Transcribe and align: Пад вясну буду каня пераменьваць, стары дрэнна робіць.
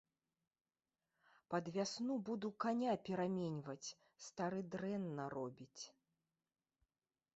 Пад 1.53 1.65
вясну 1.75 2.15
буду 2.29 2.51
каня 2.65 2.93
пераменьваць, 3.09 3.93
стары 4.29 4.61
дрэнна 4.77 5.23
робіць. 5.39 5.83